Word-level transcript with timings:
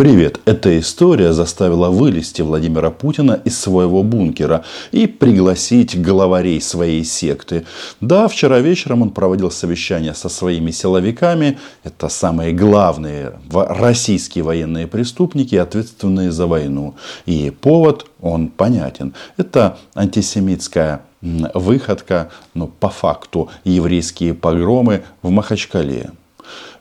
Привет! 0.00 0.40
Эта 0.46 0.78
история 0.78 1.34
заставила 1.34 1.90
вылезти 1.90 2.40
Владимира 2.40 2.90
Путина 2.90 3.38
из 3.44 3.60
своего 3.60 4.02
бункера 4.02 4.64
и 4.92 5.06
пригласить 5.06 6.00
главарей 6.00 6.58
своей 6.62 7.04
секты. 7.04 7.66
Да, 8.00 8.26
вчера 8.26 8.60
вечером 8.60 9.02
он 9.02 9.10
проводил 9.10 9.50
совещание 9.50 10.14
со 10.14 10.30
своими 10.30 10.70
силовиками. 10.70 11.58
Это 11.84 12.08
самые 12.08 12.54
главные 12.54 13.34
российские 13.52 14.42
военные 14.42 14.86
преступники, 14.86 15.54
ответственные 15.56 16.32
за 16.32 16.46
войну. 16.46 16.94
И 17.26 17.50
повод, 17.50 18.06
он 18.22 18.48
понятен. 18.48 19.12
Это 19.36 19.76
антисемитская 19.94 21.02
выходка, 21.20 22.30
но 22.54 22.68
по 22.68 22.88
факту 22.88 23.50
еврейские 23.64 24.32
погромы 24.32 25.02
в 25.20 25.28
Махачкале. 25.28 26.12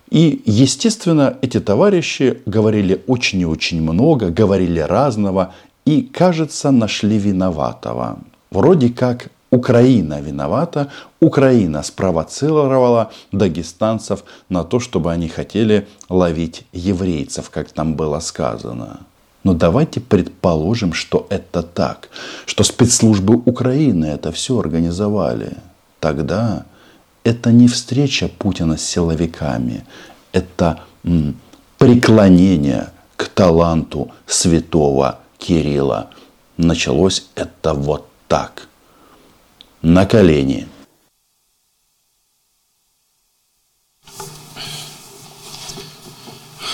И, 0.09 0.41
естественно, 0.45 1.37
эти 1.41 1.59
товарищи 1.59 2.41
говорили 2.45 3.03
очень 3.07 3.41
и 3.41 3.45
очень 3.45 3.81
много, 3.81 4.29
говорили 4.29 4.79
разного 4.79 5.53
и, 5.85 6.01
кажется, 6.01 6.71
нашли 6.71 7.17
виноватого. 7.17 8.19
Вроде 8.49 8.89
как 8.89 9.29
Украина 9.51 10.21
виновата, 10.21 10.91
Украина 11.19 11.83
спровоцировала 11.83 13.11
дагестанцев 13.31 14.23
на 14.49 14.63
то, 14.63 14.79
чтобы 14.79 15.11
они 15.11 15.27
хотели 15.27 15.87
ловить 16.09 16.65
еврейцев, 16.73 17.49
как 17.49 17.71
там 17.71 17.93
было 17.95 18.19
сказано. 18.19 19.01
Но 19.43 19.53
давайте 19.53 20.01
предположим, 20.01 20.93
что 20.93 21.25
это 21.29 21.63
так, 21.63 22.09
что 22.45 22.63
спецслужбы 22.63 23.35
Украины 23.35 24.05
это 24.05 24.31
все 24.31 24.59
организовали. 24.59 25.57
Тогда 25.99 26.65
это 27.23 27.51
не 27.51 27.67
встреча 27.67 28.27
Путина 28.27 28.77
с 28.77 28.83
силовиками, 28.83 29.85
это 30.31 30.81
преклонение 31.77 32.89
к 33.15 33.27
таланту 33.27 34.11
святого 34.25 35.19
Кирилла. 35.37 36.09
Началось 36.57 37.27
это 37.35 37.73
вот 37.73 38.07
так. 38.27 38.67
На 39.81 40.05
колени. 40.05 40.67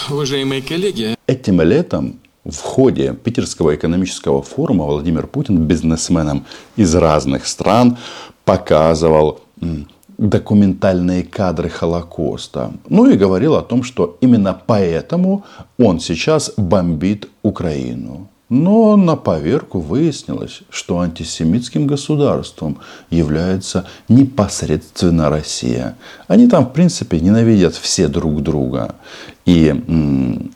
Уважаемые 0.09 0.61
коллеги. 0.61 1.15
Этим 1.27 1.61
летом 1.61 2.19
в 2.43 2.57
ходе 2.57 3.13
Питерского 3.13 3.75
экономического 3.75 4.43
форума 4.43 4.85
Владимир 4.85 5.25
Путин 5.25 5.65
бизнесменам 5.65 6.45
из 6.75 6.93
разных 6.93 7.47
стран 7.47 7.97
показывал 8.43 9.41
документальные 10.17 11.23
кадры 11.23 11.69
Холокоста. 11.69 12.71
Ну 12.89 13.09
и 13.09 13.17
говорил 13.17 13.55
о 13.55 13.61
том, 13.61 13.83
что 13.83 14.17
именно 14.21 14.59
поэтому 14.65 15.43
он 15.77 15.99
сейчас 15.99 16.51
бомбит 16.57 17.29
Украину. 17.43 18.29
Но 18.47 18.95
на 18.95 19.15
поверку 19.15 19.79
выяснилось, 19.79 20.61
что 20.69 20.99
антисемитским 20.99 21.87
государством 21.87 22.77
является 23.09 23.87
непосредственно 24.07 25.29
Россия. 25.29 25.97
Они 26.27 26.47
там, 26.47 26.67
в 26.67 26.73
принципе, 26.73 27.19
ненавидят 27.19 27.73
все 27.73 28.07
друг 28.07 28.43
друга. 28.43 28.95
И 29.45 29.73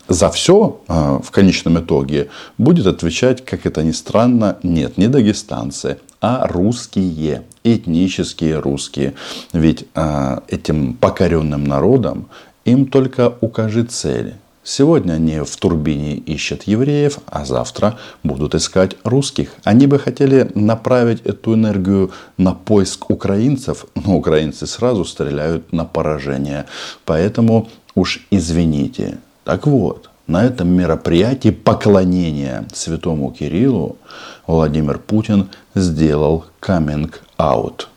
за 0.07 0.29
все 0.29 0.81
э, 0.87 1.19
в 1.23 1.31
конечном 1.31 1.79
итоге 1.79 2.29
будет 2.59 2.85
отвечать, 2.85 3.43
как 3.43 3.65
это 3.65 3.81
ни 3.81 3.91
странно, 3.91 4.57
нет, 4.61 4.97
не 4.97 5.07
дагестанцы, 5.07 5.97
а 6.21 6.47
русские, 6.47 7.43
этнические 7.63 8.59
русские. 8.59 9.13
Ведь 9.53 9.85
э, 9.95 10.39
этим 10.47 10.93
покоренным 10.93 11.63
народам 11.63 12.27
им 12.65 12.85
только 12.87 13.33
укажи 13.41 13.83
цель 13.83 14.35
Сегодня 14.71 15.13
они 15.13 15.39
в 15.39 15.57
турбине 15.57 16.15
ищут 16.15 16.63
евреев, 16.63 17.17
а 17.25 17.43
завтра 17.43 17.97
будут 18.23 18.53
искать 18.53 18.97
русских. 19.03 19.55
Они 19.63 19.87
бы 19.87 19.97
хотели 19.97 20.51
направить 20.53 21.21
эту 21.21 21.55
энергию 21.55 22.11
на 22.37 22.53
поиск 22.53 23.09
украинцев, 23.09 23.87
но 23.95 24.17
украинцы 24.17 24.67
сразу 24.67 25.05
стреляют 25.05 25.73
на 25.73 25.85
поражение. 25.85 26.67
Поэтому 27.05 27.67
уж 27.95 28.27
извините. 28.29 29.17
Так 29.43 29.65
вот, 29.65 30.11
на 30.29 30.45
этом 30.45 30.69
мероприятии 30.69 31.49
поклонения 31.49 32.67
святому 32.71 33.31
Кириллу 33.31 33.97
Владимир 34.45 34.99
Путин 34.99 35.49
сделал 35.73 36.45
каминг 36.59 37.23
аут. 37.35 37.89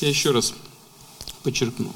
Я 0.00 0.08
еще 0.08 0.32
раз 0.32 0.52
подчеркну. 1.42 1.90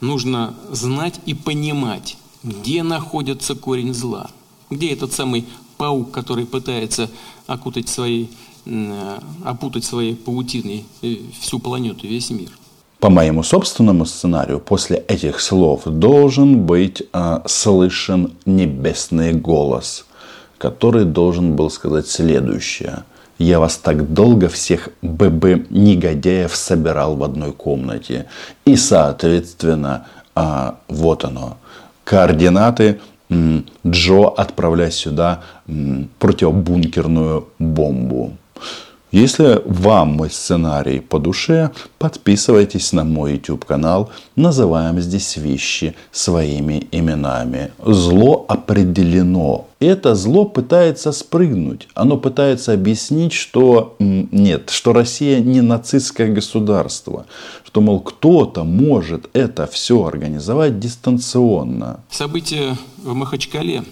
Нужно 0.00 0.54
знать 0.70 1.20
и 1.26 1.34
понимать, 1.34 2.16
где 2.42 2.82
находится 2.82 3.54
корень 3.54 3.92
зла? 3.92 4.30
Где 4.70 4.92
этот 4.92 5.12
самый 5.12 5.46
паук, 5.76 6.10
который 6.10 6.46
пытается 6.46 7.10
окутать 7.46 7.88
своей, 7.88 8.30
опутать 9.44 9.84
своей 9.84 10.14
паутиной 10.14 10.86
э, 11.02 11.16
всю 11.38 11.58
планету, 11.58 12.06
весь 12.06 12.30
мир? 12.30 12.50
По 13.00 13.10
моему 13.10 13.44
собственному 13.44 14.06
сценарию, 14.06 14.58
после 14.58 14.96
этих 14.96 15.40
слов 15.40 15.82
должен 15.84 16.66
быть 16.66 17.04
э, 17.12 17.38
слышен 17.46 18.32
небесный 18.44 19.34
голос, 19.34 20.04
который 20.58 21.04
должен 21.04 21.54
был 21.54 21.70
сказать 21.70 22.08
следующее. 22.08 23.04
Я 23.38 23.60
вас 23.60 23.76
так 23.76 24.12
долго 24.12 24.48
всех 24.48 24.88
ББ 25.02 25.70
негодяев 25.70 26.56
собирал 26.56 27.14
в 27.14 27.22
одной 27.22 27.52
комнате. 27.52 28.26
И, 28.64 28.74
соответственно, 28.74 30.08
э, 30.34 30.72
вот 30.88 31.24
оно 31.24 31.56
координаты. 32.02 33.00
Джо, 33.86 34.28
отправляй 34.28 34.90
сюда 34.90 35.42
противобункерную 36.18 37.48
бомбу. 37.58 38.32
Если 39.10 39.62
вам 39.64 40.16
мой 40.16 40.30
сценарий 40.30 41.00
по 41.00 41.18
душе, 41.18 41.70
подписывайтесь 41.98 42.92
на 42.92 43.04
мой 43.04 43.32
YouTube 43.34 43.64
канал. 43.64 44.10
Называем 44.36 45.00
здесь 45.00 45.38
вещи 45.38 45.94
своими 46.12 46.86
именами. 46.92 47.72
Зло 47.82 48.44
определено. 48.48 49.66
Это 49.80 50.14
зло 50.14 50.44
пытается 50.44 51.12
спрыгнуть. 51.12 51.88
Оно 51.94 52.18
пытается 52.18 52.74
объяснить, 52.74 53.32
что 53.32 53.96
нет, 53.98 54.68
что 54.68 54.92
Россия 54.92 55.40
не 55.40 55.62
нацистское 55.62 56.28
государство. 56.30 57.24
Что, 57.64 57.80
мол, 57.80 58.00
кто-то 58.00 58.64
может 58.64 59.30
это 59.32 59.66
все 59.66 60.04
организовать 60.04 60.78
дистанционно. 60.78 62.00
События 62.10 62.76
в 62.98 63.14
Махачкале 63.14 63.84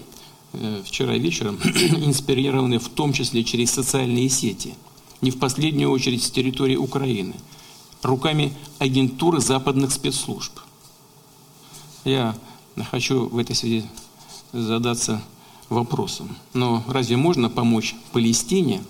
э, 0.53 0.81
вчера 0.85 1.13
вечером 1.13 1.57
инспирированы 2.05 2.77
в 2.77 2.89
том 2.89 3.13
числе 3.13 3.43
через 3.43 3.71
социальные 3.71 4.29
сети– 4.29 4.75
не 5.21 5.31
в 5.31 5.39
последнюю 5.39 5.91
очередь 5.91 6.23
с 6.23 6.31
территории 6.31 6.75
Украины, 6.75 7.35
руками 8.01 8.53
агентуры 8.79 9.39
западных 9.39 9.91
спецслужб. 9.91 10.59
Я 12.03 12.35
хочу 12.91 13.27
в 13.27 13.37
этой 13.37 13.55
связи 13.55 13.85
задаться 14.53 15.21
вопросом. 15.69 16.37
Но 16.53 16.83
разве 16.87 17.17
можно 17.17 17.49
помочь 17.49 17.95
Палестине, 18.11 18.81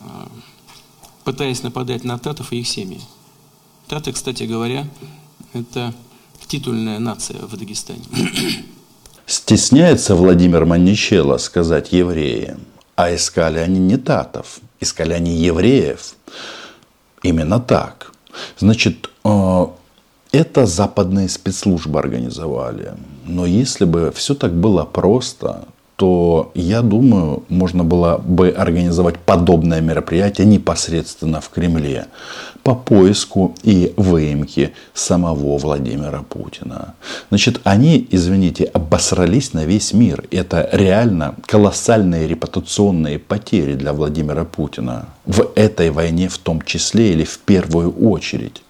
а, 0.00 0.28
пытаясь 1.24 1.62
нападать 1.62 2.04
на 2.04 2.18
татов 2.18 2.52
и 2.52 2.60
их 2.60 2.68
семьи? 2.68 3.00
Таты, 3.88 4.12
кстати 4.12 4.44
говоря, 4.44 4.86
это 5.54 5.94
титульная 6.46 6.98
нация 6.98 7.40
в 7.40 7.56
Дагестане. 7.56 8.04
Стесняется 9.26 10.14
Владимир 10.14 10.64
Маничелло 10.64 11.36
сказать 11.38 11.92
евреям, 11.92 12.60
а 12.98 13.14
искали 13.14 13.60
они 13.60 13.78
не 13.78 13.96
татов, 13.96 14.58
искали 14.80 15.12
они 15.12 15.30
евреев. 15.30 16.16
Именно 17.22 17.60
так. 17.60 18.12
Значит, 18.58 19.08
э, 19.24 19.66
это 20.32 20.66
западные 20.66 21.28
спецслужбы 21.28 22.00
организовали. 22.00 22.94
Но 23.24 23.46
если 23.46 23.84
бы 23.84 24.10
все 24.10 24.34
так 24.34 24.52
было 24.52 24.84
просто, 24.84 25.68
то 25.98 26.52
я 26.54 26.82
думаю, 26.82 27.42
можно 27.48 27.82
было 27.82 28.18
бы 28.24 28.50
организовать 28.50 29.18
подобное 29.18 29.80
мероприятие 29.80 30.46
непосредственно 30.46 31.40
в 31.40 31.48
Кремле 31.48 32.06
по 32.62 32.76
поиску 32.76 33.56
и 33.64 33.94
выемке 33.96 34.74
самого 34.94 35.58
Владимира 35.58 36.22
Путина. 36.22 36.94
Значит, 37.30 37.60
они, 37.64 38.06
извините, 38.12 38.62
обосрались 38.66 39.52
на 39.54 39.64
весь 39.64 39.92
мир. 39.92 40.22
Это 40.30 40.68
реально 40.70 41.34
колоссальные 41.46 42.28
репутационные 42.28 43.18
потери 43.18 43.74
для 43.74 43.92
Владимира 43.92 44.44
Путина. 44.44 45.06
В 45.26 45.50
этой 45.56 45.90
войне 45.90 46.28
в 46.28 46.38
том 46.38 46.62
числе 46.62 47.10
или 47.10 47.24
в 47.24 47.40
первую 47.40 47.90
очередь. 47.90 48.62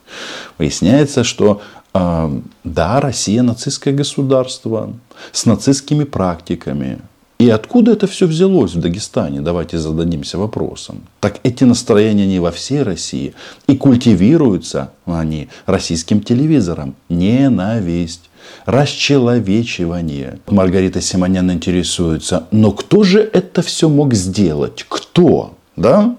Выясняется, 0.56 1.25
что 1.25 1.60
э, 1.92 2.40
да, 2.64 3.00
Россия 3.02 3.42
нацистское 3.42 3.92
государство 3.92 4.94
с 5.32 5.44
нацистскими 5.44 6.04
практиками, 6.04 7.00
и 7.38 7.49
откуда 7.50 7.93
это 7.93 8.08
все 8.08 8.26
взялось 8.26 8.75
в 8.75 8.81
Дагестане? 8.81 9.40
Давайте 9.40 9.79
зададимся 9.79 10.38
вопросом. 10.38 11.02
Так 11.20 11.38
эти 11.44 11.62
настроения 11.62 12.26
не 12.26 12.40
во 12.40 12.50
всей 12.50 12.82
России. 12.82 13.32
И 13.69 13.76
культивируются 13.76 14.90
они 15.06 15.49
российским 15.67 16.20
телевизором. 16.20 16.96
Ненависть. 17.08 18.29
расчеловечивание. 18.67 20.40
Маргарита 20.49 21.00
Симонян 21.00 21.52
интересуется, 21.52 22.46
но 22.50 22.73
кто 22.73 23.05
же 23.05 23.20
это 23.20 23.62
все 23.62 23.88
мог 23.88 24.14
сделать? 24.14 24.85
Кто? 24.88 25.55
Да? 25.76 26.17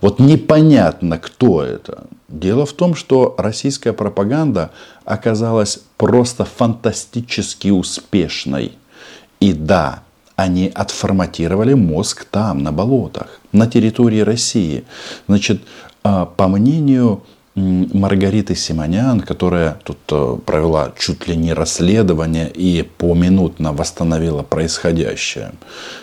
Вот 0.00 0.18
непонятно, 0.18 1.18
кто 1.18 1.62
это. 1.62 2.04
Дело 2.28 2.64
в 2.64 2.72
том, 2.72 2.94
что 2.94 3.34
российская 3.38 3.92
пропаганда 3.92 4.70
оказалась 5.04 5.80
просто 5.96 6.44
фантастически 6.44 7.68
успешной. 7.68 8.72
И 9.40 9.52
да, 9.52 10.02
они 10.36 10.70
отформатировали 10.74 11.74
мозг 11.74 12.26
там, 12.30 12.62
на 12.62 12.72
болотах, 12.72 13.40
на 13.52 13.66
территории 13.66 14.20
России. 14.20 14.84
Значит, 15.28 15.62
а, 16.02 16.26
по 16.26 16.48
мнению 16.48 17.22
Маргариты 17.56 18.56
Симонян, 18.56 19.20
которая 19.20 19.78
тут 19.84 19.98
э, 20.10 20.38
провела 20.44 20.92
чуть 20.98 21.28
ли 21.28 21.36
не 21.36 21.52
расследование 21.52 22.50
и 22.50 22.82
поминутно 22.82 23.72
восстановила 23.72 24.42
происходящее. 24.42 25.52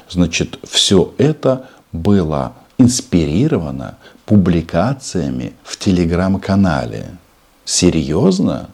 Значит, 0.10 0.60
все 0.63 1.13
это 1.18 1.68
было 1.92 2.54
инспирировано 2.77 3.98
публикациями 4.25 5.51
в 5.63 5.77
телеграм-канале. 5.77 7.18
Серьезно? 7.66 8.69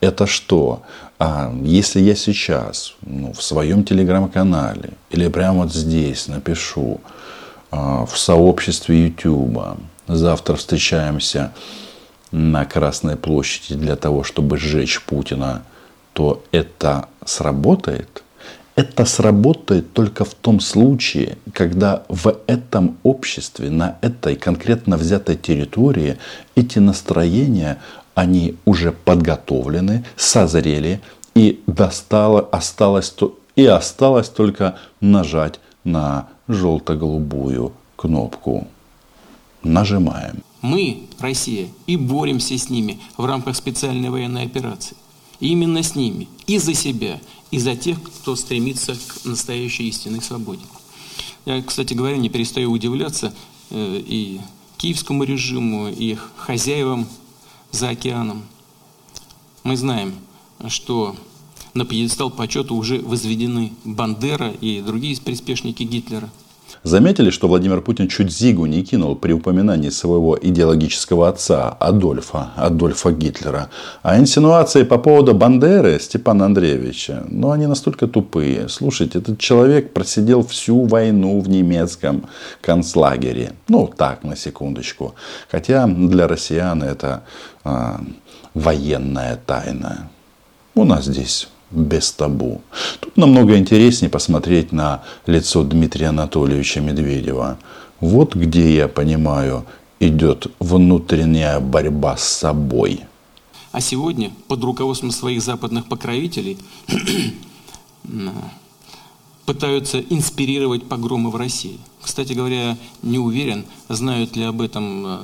Это 0.00 0.26
что? 0.26 0.82
А 1.22 1.52
если 1.62 2.00
я 2.00 2.14
сейчас 2.14 2.94
ну, 3.02 3.34
в 3.34 3.42
своем 3.42 3.84
телеграм-канале 3.84 4.94
или 5.10 5.28
прямо 5.28 5.64
вот 5.64 5.72
здесь 5.72 6.28
напишу 6.28 7.02
а, 7.70 8.06
в 8.06 8.16
сообществе 8.16 9.08
YouTube, 9.08 9.76
завтра 10.08 10.56
встречаемся 10.56 11.52
на 12.32 12.64
Красной 12.64 13.16
площади 13.16 13.74
для 13.74 13.96
того, 13.96 14.24
чтобы 14.24 14.56
сжечь 14.56 15.02
Путина, 15.02 15.62
то 16.14 16.42
это 16.52 17.10
сработает? 17.26 18.22
Это 18.74 19.04
сработает 19.04 19.92
только 19.92 20.24
в 20.24 20.32
том 20.32 20.58
случае, 20.58 21.36
когда 21.52 22.04
в 22.08 22.34
этом 22.46 22.96
обществе, 23.02 23.68
на 23.68 23.98
этой 24.00 24.36
конкретно 24.36 24.96
взятой 24.96 25.36
территории 25.36 26.16
эти 26.54 26.78
настроения, 26.78 27.76
они 28.20 28.54
уже 28.66 28.92
подготовлены, 28.92 30.04
созрели, 30.14 31.00
и 31.34 31.62
достало, 31.66 32.40
осталось, 32.52 33.14
и 33.56 33.64
осталось 33.64 34.28
только 34.28 34.78
нажать 35.00 35.58
на 35.84 36.28
желто-голубую 36.46 37.72
кнопку. 37.96 38.68
Нажимаем. 39.62 40.42
Мы, 40.60 41.08
Россия, 41.18 41.68
и 41.86 41.96
боремся 41.96 42.58
с 42.58 42.68
ними 42.68 43.00
в 43.16 43.24
рамках 43.24 43.56
специальной 43.56 44.10
военной 44.10 44.44
операции. 44.44 44.96
И 45.40 45.48
именно 45.48 45.82
с 45.82 45.94
ними. 45.94 46.28
И 46.46 46.58
за 46.58 46.74
себя, 46.74 47.20
и 47.50 47.58
за 47.58 47.74
тех, 47.74 48.02
кто 48.02 48.36
стремится 48.36 48.94
к 48.94 49.24
настоящей 49.24 49.88
истинной 49.88 50.20
свободе. 50.20 50.64
Я, 51.46 51.62
кстати 51.62 51.94
говоря, 51.94 52.18
не 52.18 52.28
перестаю 52.28 52.70
удивляться 52.70 53.32
э, 53.70 54.02
и 54.06 54.40
киевскому 54.76 55.24
режиму, 55.24 55.88
и 55.88 56.18
хозяевам 56.36 57.06
за 57.70 57.90
океаном. 57.90 58.42
Мы 59.62 59.76
знаем, 59.76 60.14
что 60.68 61.16
на 61.74 61.84
пьедестал 61.84 62.30
почета 62.30 62.74
уже 62.74 63.00
возведены 63.00 63.72
Бандера 63.84 64.50
и 64.50 64.80
другие 64.80 65.20
приспешники 65.20 65.82
Гитлера– 65.82 66.30
Заметили, 66.82 67.30
что 67.30 67.48
Владимир 67.48 67.80
Путин 67.80 68.08
чуть 68.08 68.32
зигу 68.32 68.66
не 68.66 68.82
кинул 68.82 69.16
при 69.16 69.32
упоминании 69.32 69.90
своего 69.90 70.38
идеологического 70.40 71.28
отца 71.28 71.76
Адольфа, 71.80 72.50
Адольфа 72.56 73.12
Гитлера. 73.12 73.68
А 74.02 74.18
инсинуации 74.18 74.84
по 74.84 74.98
поводу 74.98 75.34
Бандеры 75.34 75.98
Степана 76.00 76.46
Андреевича, 76.46 77.24
ну 77.28 77.50
они 77.50 77.66
настолько 77.66 78.06
тупые. 78.06 78.68
Слушайте, 78.68 79.18
этот 79.18 79.38
человек 79.38 79.92
просидел 79.92 80.46
всю 80.46 80.84
войну 80.84 81.40
в 81.40 81.48
немецком 81.48 82.26
концлагере. 82.62 83.52
Ну 83.68 83.90
так, 83.94 84.24
на 84.24 84.36
секундочку. 84.36 85.14
Хотя 85.50 85.86
для 85.86 86.28
россиян 86.28 86.82
это 86.82 87.22
а, 87.64 88.00
военная 88.54 89.38
тайна. 89.46 90.10
У 90.74 90.84
нас 90.84 91.04
здесь 91.04 91.48
без 91.70 92.12
табу. 92.12 92.60
Тут 93.00 93.16
намного 93.16 93.56
интереснее 93.56 94.10
посмотреть 94.10 94.72
на 94.72 95.02
лицо 95.26 95.62
Дмитрия 95.62 96.08
Анатольевича 96.08 96.80
Медведева. 96.80 97.58
Вот 98.00 98.34
где, 98.34 98.74
я 98.74 98.88
понимаю, 98.88 99.64
идет 100.00 100.46
внутренняя 100.58 101.60
борьба 101.60 102.16
с 102.16 102.24
собой. 102.24 103.00
А 103.72 103.80
сегодня 103.80 104.32
под 104.48 104.64
руководством 104.64 105.12
своих 105.12 105.42
западных 105.42 105.86
покровителей 105.86 106.58
пытаются 109.46 110.00
инспирировать 110.00 110.88
погромы 110.88 111.30
в 111.30 111.36
России. 111.36 111.78
Кстати 112.02 112.32
говоря, 112.32 112.76
не 113.02 113.18
уверен, 113.18 113.64
знают 113.88 114.34
ли 114.36 114.42
об 114.42 114.60
этом 114.60 115.06
э, 115.06 115.18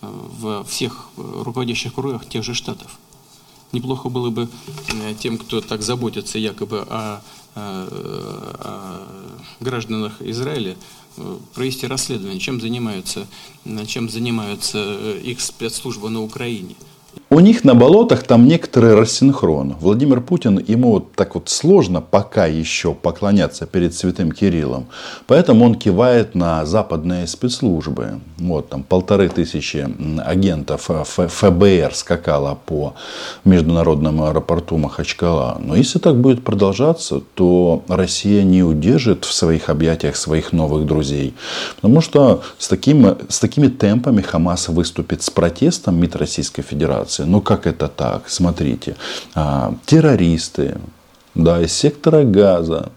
в 0.00 0.64
всех 0.64 1.08
руководящих 1.16 1.94
кругах 1.94 2.26
тех 2.28 2.42
же 2.42 2.54
штатов 2.54 2.98
неплохо 3.74 4.08
было 4.08 4.30
бы 4.30 4.48
э, 4.88 5.14
тем, 5.18 5.36
кто 5.36 5.60
так 5.60 5.82
заботится 5.82 6.38
якобы 6.38 6.86
о, 6.88 7.20
о, 7.54 7.86
о 8.60 9.06
гражданах 9.60 10.22
Израиля, 10.22 10.76
э, 11.16 11.38
провести 11.54 11.86
расследование, 11.86 12.40
чем 12.40 12.60
занимаются, 12.60 13.26
чем 13.86 14.08
занимаются 14.08 14.78
э, 14.78 15.20
их 15.22 15.40
спецслужбы 15.40 16.08
на 16.10 16.22
Украине. 16.22 16.76
У 17.34 17.40
них 17.40 17.64
на 17.64 17.74
болотах 17.74 18.22
там 18.22 18.46
некоторый 18.46 18.94
рассинхрон. 18.94 19.74
Владимир 19.80 20.20
Путин, 20.20 20.64
ему 20.68 20.92
вот 20.92 21.16
так 21.16 21.34
вот 21.34 21.48
сложно 21.48 22.00
пока 22.00 22.46
еще 22.46 22.94
поклоняться 22.94 23.66
перед 23.66 23.92
святым 23.92 24.30
Кириллом. 24.30 24.86
Поэтому 25.26 25.64
он 25.64 25.74
кивает 25.74 26.36
на 26.36 26.64
западные 26.64 27.26
спецслужбы. 27.26 28.20
Вот 28.38 28.68
там 28.68 28.84
полторы 28.84 29.28
тысячи 29.28 29.84
агентов 30.24 30.88
ФБР 30.88 31.90
скакало 31.94 32.56
по 32.66 32.94
международному 33.44 34.26
аэропорту 34.26 34.76
Махачкала. 34.76 35.60
Но 35.60 35.74
если 35.74 35.98
так 35.98 36.16
будет 36.20 36.44
продолжаться, 36.44 37.20
то 37.34 37.82
Россия 37.88 38.44
не 38.44 38.62
удержит 38.62 39.24
в 39.24 39.32
своих 39.32 39.70
объятиях 39.70 40.14
своих 40.14 40.52
новых 40.52 40.86
друзей. 40.86 41.34
Потому 41.74 42.00
что 42.00 42.44
с, 42.58 42.68
таким, 42.68 43.16
с 43.28 43.40
такими 43.40 43.66
темпами 43.66 44.22
Хамас 44.22 44.68
выступит 44.68 45.24
с 45.24 45.30
протестом 45.30 45.96
МИД 46.00 46.14
Российской 46.14 46.62
Федерации 46.62 47.23
ситуации. 47.24 47.30
Ну 47.30 47.40
как 47.40 47.66
это 47.66 47.88
так? 47.88 48.28
Смотрите, 48.28 48.96
а, 49.34 49.74
террористы 49.86 50.76
да, 51.34 51.60
из 51.60 51.72
сектора 51.72 52.24
газа 52.24 52.90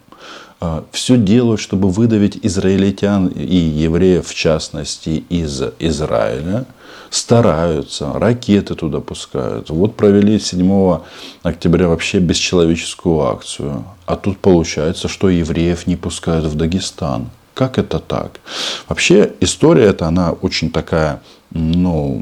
а, 0.60 0.84
все 0.92 1.18
делают, 1.18 1.60
чтобы 1.60 1.90
выдавить 1.90 2.40
израильтян 2.44 3.28
и 3.28 3.56
евреев, 3.56 4.28
в 4.28 4.34
частности, 4.34 5.24
из 5.30 5.62
Израиля. 5.80 6.66
Стараются, 7.10 8.12
ракеты 8.14 8.76
туда 8.76 9.00
пускают. 9.00 9.70
Вот 9.70 9.96
провели 9.96 10.40
7 10.40 11.00
октября 11.42 11.88
вообще 11.88 12.20
бесчеловеческую 12.20 13.22
акцию. 13.22 13.86
А 14.06 14.16
тут 14.18 14.38
получается, 14.40 15.08
что 15.08 15.30
евреев 15.30 15.88
не 15.88 15.96
пускают 15.96 16.46
в 16.46 16.56
Дагестан. 16.56 17.30
Как 17.54 17.80
это 17.80 18.00
так? 18.00 18.42
Вообще 18.90 19.32
история 19.40 19.86
эта, 19.86 20.06
она 20.08 20.34
очень 20.34 20.70
такая, 20.70 21.22
ну, 21.52 22.22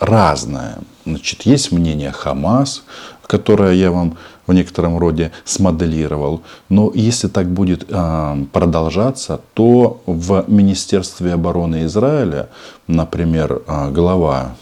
разное. 0.00 0.78
Значит, 1.04 1.42
есть 1.42 1.72
мнение 1.72 2.12
Хамас, 2.12 2.84
которое 3.26 3.72
я 3.72 3.90
вам 3.90 4.16
в 4.46 4.52
некотором 4.52 4.98
роде 4.98 5.32
смоделировал. 5.44 6.42
Но 6.68 6.92
если 6.94 7.28
так 7.28 7.48
будет 7.48 7.86
а, 7.90 8.38
продолжаться, 8.52 9.40
то 9.54 10.02
в 10.06 10.44
Министерстве 10.48 11.34
обороны 11.34 11.84
Израиля, 11.84 12.48
например, 12.86 13.62
а, 13.66 13.90
глава 13.90 14.54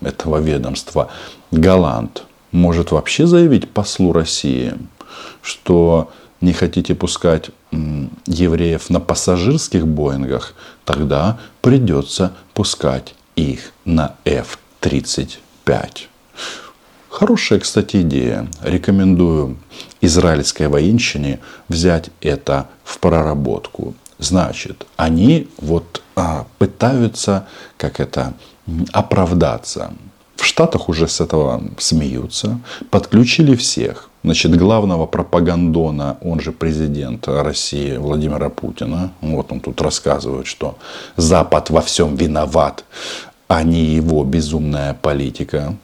этого 0.00 0.38
ведомства 0.38 1.08
Галант 1.50 2.24
может 2.52 2.90
вообще 2.90 3.26
заявить 3.26 3.70
послу 3.70 4.12
России, 4.12 4.74
что 5.42 6.10
не 6.40 6.52
хотите 6.52 6.94
пускать 6.94 7.50
евреев 8.26 8.90
на 8.90 9.00
пассажирских 9.00 9.86
Боингах, 9.86 10.54
тогда 10.84 11.38
придется 11.60 12.32
пускать 12.54 13.14
их 13.36 13.72
на 13.84 14.14
F-35. 14.24 15.38
5. 15.66 16.08
Хорошая, 17.10 17.58
кстати, 17.58 18.02
идея. 18.02 18.48
Рекомендую 18.62 19.56
израильской 20.00 20.68
военщине 20.68 21.40
взять 21.68 22.10
это 22.20 22.68
в 22.84 22.98
проработку. 22.98 23.94
Значит, 24.18 24.86
они 24.96 25.48
вот 25.58 26.02
а, 26.14 26.46
пытаются, 26.58 27.46
как 27.76 28.00
это, 28.00 28.34
оправдаться. 28.92 29.92
В 30.36 30.44
Штатах 30.44 30.88
уже 30.88 31.08
с 31.08 31.20
этого 31.20 31.62
смеются. 31.78 32.60
Подключили 32.90 33.56
всех. 33.56 34.08
Значит, 34.22 34.56
главного 34.56 35.06
пропагандона, 35.06 36.16
он 36.20 36.40
же 36.40 36.52
президент 36.52 37.28
России 37.28 37.96
Владимира 37.96 38.48
Путина. 38.50 39.12
Вот 39.20 39.52
он 39.52 39.60
тут 39.60 39.80
рассказывает, 39.80 40.46
что 40.46 40.76
Запад 41.16 41.70
во 41.70 41.80
всем 41.80 42.16
виноват 42.16 42.84
а 43.48 43.62
не 43.62 43.84
его 43.84 44.24
безумная 44.24 44.94
политика. 44.94 45.76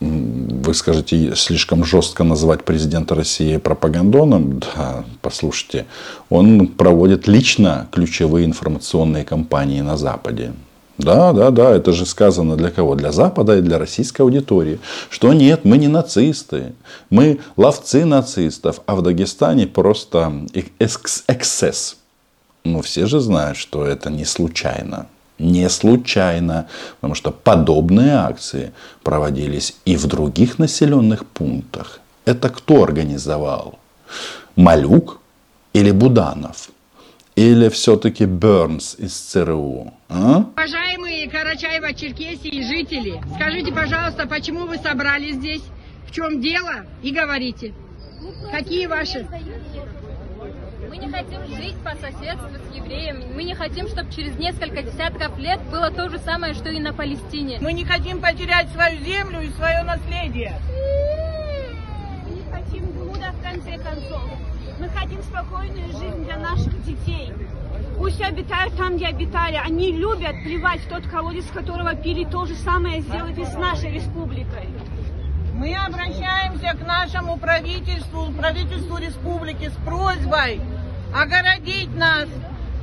вы 0.00 0.74
скажете, 0.74 1.34
слишком 1.36 1.84
жестко 1.84 2.24
называть 2.24 2.64
президента 2.64 3.14
России 3.14 3.56
пропагандоном. 3.56 4.60
Да, 4.60 5.04
послушайте, 5.22 5.86
он 6.30 6.66
проводит 6.66 7.26
лично 7.28 7.88
ключевые 7.92 8.46
информационные 8.46 9.24
кампании 9.24 9.80
на 9.80 9.96
Западе. 9.96 10.52
Да, 10.96 11.32
да, 11.32 11.50
да, 11.50 11.74
это 11.74 11.92
же 11.92 12.06
сказано 12.06 12.56
для 12.56 12.70
кого? 12.70 12.94
Для 12.94 13.10
Запада 13.10 13.58
и 13.58 13.62
для 13.62 13.78
российской 13.78 14.22
аудитории. 14.22 14.78
Что 15.10 15.32
нет, 15.32 15.64
мы 15.64 15.76
не 15.76 15.88
нацисты, 15.88 16.74
мы 17.10 17.40
ловцы 17.56 18.04
нацистов, 18.04 18.80
а 18.86 18.94
в 18.94 19.02
Дагестане 19.02 19.66
просто 19.66 20.46
эксцесс. 20.78 21.96
Ну, 22.64 22.80
все 22.80 23.06
же 23.06 23.20
знают, 23.20 23.58
что 23.58 23.84
это 23.84 24.08
не 24.08 24.24
случайно. 24.24 25.06
Не 25.38 25.68
случайно, 25.68 26.68
потому 27.00 27.14
что 27.14 27.32
подобные 27.32 28.14
акции 28.14 28.72
проводились 29.02 29.76
и 29.84 29.96
в 29.96 30.06
других 30.06 30.58
населенных 30.58 31.26
пунктах. 31.26 32.00
Это 32.24 32.48
кто 32.48 32.84
организовал? 32.84 33.78
Малюк 34.56 35.20
или 35.72 35.90
Буданов? 35.90 36.70
Или 37.34 37.68
все-таки 37.68 38.26
Бернс 38.26 38.94
из 38.96 39.12
ЦРУ? 39.12 39.92
А? 40.08 40.44
Уважаемые 40.56 41.26
Карачаева-Черкесии 41.26 42.62
жители, 42.62 43.20
скажите, 43.34 43.72
пожалуйста, 43.72 44.28
почему 44.28 44.66
вы 44.66 44.78
собрались 44.78 45.34
здесь? 45.34 45.62
В 46.06 46.12
чем 46.12 46.40
дело? 46.40 46.86
И 47.02 47.10
говорите. 47.10 47.74
Какие 48.52 48.86
ваши? 48.86 49.26
Мы 50.94 51.06
не 51.06 51.10
хотим 51.10 51.44
жить 51.48 51.74
по 51.82 51.90
соседству 51.96 52.50
с 52.50 52.76
евреями. 52.76 53.24
Мы 53.34 53.42
не 53.42 53.56
хотим, 53.56 53.88
чтобы 53.88 54.12
через 54.12 54.38
несколько 54.38 54.80
десятков 54.80 55.36
лет 55.40 55.60
было 55.68 55.90
то 55.90 56.08
же 56.08 56.20
самое, 56.20 56.54
что 56.54 56.68
и 56.68 56.78
на 56.78 56.92
Палестине. 56.92 57.58
Мы 57.60 57.72
не 57.72 57.84
хотим 57.84 58.20
потерять 58.20 58.68
свою 58.68 59.00
землю 59.00 59.40
и 59.40 59.48
свое 59.50 59.82
наследие. 59.82 60.54
Мы 62.24 62.36
не 62.36 62.42
хотим 62.48 62.92
блуда 62.92 63.32
в 63.32 63.42
конце 63.42 63.76
концов. 63.76 64.22
Мы 64.78 64.88
хотим 64.88 65.20
спокойную 65.24 65.88
жизнь 65.88 66.24
для 66.26 66.36
наших 66.36 66.80
детей. 66.84 67.32
Пусть 67.98 68.20
обитают 68.22 68.76
там, 68.76 68.94
где 68.94 69.06
обитали. 69.06 69.56
Они 69.56 69.90
любят 69.90 70.44
плевать 70.44 70.80
в 70.82 70.88
тот 70.88 71.08
колодец, 71.08 71.46
которого 71.46 71.96
пили 71.96 72.24
то 72.24 72.46
же 72.46 72.54
самое 72.54 73.00
сделать 73.00 73.36
и 73.36 73.44
с 73.44 73.54
нашей 73.54 73.90
республикой. 73.90 74.68
Мы 75.54 75.74
обращаемся 75.74 76.76
к 76.76 76.86
нашему 76.86 77.36
правительству, 77.36 78.32
правительству 78.32 78.98
республики 78.98 79.68
с 79.68 79.84
просьбой 79.84 80.60
огородить 81.14 81.94
нас 81.96 82.28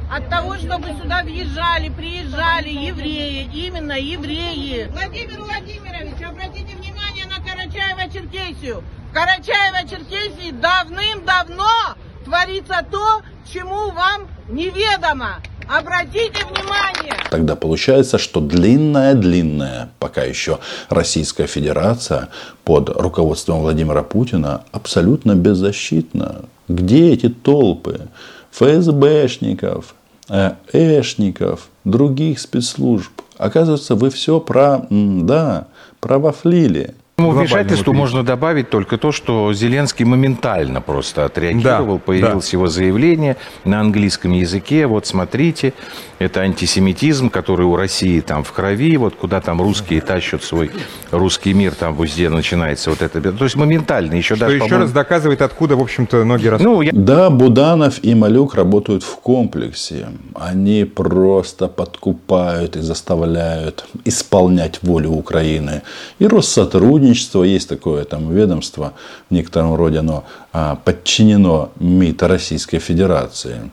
от 0.10 0.30
того, 0.30 0.58
чтобы 0.58 0.90
сюда 1.02 1.24
въезжали, 1.24 1.90
приезжали 1.90 2.70
евреи, 2.70 3.50
именно 3.54 3.98
евреи. 4.00 4.90
Владимир 4.92 5.40
Владимирович, 5.40 6.22
обратите 6.22 6.76
внимание 6.76 7.26
на 7.26 7.38
Карачаево-Черкесию. 7.40 8.84
В 9.10 9.14
Карачаево-Черкесии 9.14 10.52
давным-давно 10.60 11.96
творится 12.26 12.86
то, 12.90 13.22
чему 13.52 13.92
вам 13.92 14.28
неведомо. 14.48 15.42
Обратите 15.68 16.46
внимание! 16.46 17.14
Тогда 17.30 17.56
получается, 17.56 18.18
что 18.18 18.42
длинная-длинная, 18.42 19.90
пока 20.00 20.24
еще 20.24 20.60
Российская 20.90 21.48
Федерация 21.48 22.30
под 22.64 22.90
руководством 22.90 23.62
Владимира 23.62 24.04
Путина 24.04 24.64
абсолютно 24.72 25.36
беззащитна. 25.36 26.46
Где 26.68 27.14
эти 27.14 27.30
толпы 27.30 28.10
ФСБшников, 28.52 29.96
э, 30.30 30.52
эшников, 30.74 31.70
других 31.86 32.40
спецслужб? 32.40 33.12
Оказывается, 33.38 33.96
вы 33.96 34.10
все 34.10 34.40
про, 34.40 34.86
да, 34.90 35.68
провафлили. 36.00 36.96
Вмешательству 37.18 37.94
можно 37.94 38.24
добавить 38.24 38.70
только 38.70 38.98
то, 38.98 39.12
что 39.12 39.54
Зеленский 39.54 40.06
моментально 40.06 40.82
просто 40.82 41.26
отреагировал, 41.26 41.96
да, 41.96 42.02
появилось 42.04 42.52
да. 42.52 42.58
его 42.58 42.68
заявление 42.68 43.38
на 43.64 43.80
английском 43.80 44.32
языке. 44.32 44.88
Вот 44.88 45.06
смотрите, 45.06 45.74
это 46.20 46.42
антисемитизм, 46.42 47.30
который 47.30 47.66
у 47.66 47.76
России 47.76 48.20
там 48.22 48.44
в 48.44 48.52
крови, 48.52 48.98
вот 48.98 49.16
куда 49.16 49.42
там 49.42 49.62
русские 49.62 50.02
тащат 50.02 50.44
свой 50.44 50.72
русский 51.12 51.54
мир, 51.54 51.76
там 51.76 51.96
везде 51.96 52.30
начинается 52.30 52.90
вот 52.90 53.02
это. 53.02 53.22
То 53.22 53.44
есть 53.44 53.56
моментально 53.56 54.16
еще 54.16 54.36
что 54.36 54.46
даже. 54.46 54.58
еще 54.58 54.78
раз 54.78 54.92
доказывает, 54.92 55.42
откуда, 55.42 55.76
в 55.76 55.82
общем-то, 55.82 56.24
ноги 56.24 56.48
растут. 56.48 56.68
Ну, 56.68 56.82
я... 56.82 56.92
Да, 56.94 57.30
Буданов 57.30 58.04
и 58.04 58.16
Малюк 58.16 58.56
работают 58.56 59.04
в 59.04 59.16
комплексе. 59.18 60.08
Они 60.36 60.86
просто 60.86 61.68
подкупают 61.68 62.76
и 62.76 62.82
заставляют 62.82 63.86
исполнять 64.06 64.80
волю 64.82 65.12
Украины. 65.12 65.82
И 66.20 66.28
Россотрудничество 66.28 67.11
сотрудничество, 67.12 67.44
есть 67.44 67.70
такое 67.70 68.04
там 68.04 68.32
ведомство, 68.34 68.94
в 69.30 69.34
некотором 69.34 69.76
роде 69.76 70.00
оно 70.00 70.24
а, 70.54 70.76
подчинено 70.76 71.70
МИД 71.80 72.24
Российской 72.24 72.80
Федерации. 72.80 73.72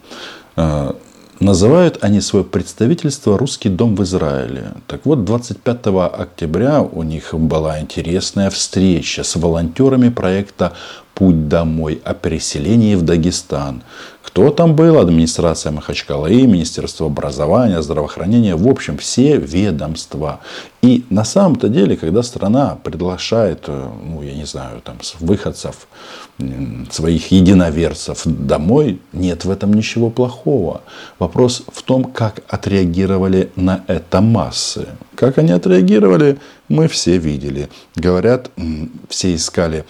А, 0.57 0.95
называют 1.41 1.99
они 2.05 2.21
свое 2.21 2.45
представительство 2.45 3.39
«Русский 3.39 3.69
дом 3.69 3.95
в 3.97 4.03
Израиле». 4.03 4.73
Так 4.87 5.01
вот, 5.05 5.25
25 5.25 5.87
октября 6.13 6.83
у 6.83 7.03
них 7.03 7.35
была 7.35 7.81
интересная 7.81 8.51
встреча 8.51 9.23
с 9.23 9.37
волонтерами 9.37 10.11
проекта 10.11 10.73
«Путь 11.15 11.49
домой» 11.49 12.01
о 12.05 12.15
переселении 12.15 12.97
в 12.97 13.03
Дагестан. 13.03 13.83
Кто 14.39 14.51
там 14.51 14.77
был? 14.77 15.01
Администрация 15.01 15.73
Махачкалы, 15.73 16.47
Министерство 16.47 17.07
образования, 17.07 17.83
здравоохранения, 17.83 18.55
в 18.55 18.69
общем, 18.69 18.97
все 18.97 19.37
ведомства. 19.37 20.39
И 20.81 21.05
на 21.11 21.25
самом-то 21.25 21.69
деле, 21.69 21.97
когда 21.97 22.23
страна 22.23 22.79
приглашает, 22.85 23.65
э, 23.67 23.89
ну, 24.05 24.23
я 24.23 24.35
не 24.35 24.45
знаю, 24.47 24.81
там, 24.85 24.99
выходцев, 25.19 25.89
своих 26.89 27.33
единоверцев 27.33 28.23
домой, 28.25 29.01
нет 29.13 29.45
в 29.45 29.51
этом 29.51 29.75
ничего 29.75 30.09
плохого. 30.09 30.83
Вопрос 31.19 31.65
в 31.73 31.83
том, 31.83 32.05
как 32.05 32.43
отреагировали 32.47 33.51
на 33.57 33.83
это 33.89 34.21
массы. 34.21 34.87
Как 35.17 35.39
они 35.39 35.51
отреагировали, 35.51 36.39
мы 36.69 36.87
все 36.87 37.19
видели. 37.19 37.69
Говорят, 37.97 38.53
все 39.09 39.35
искали, 39.35 39.85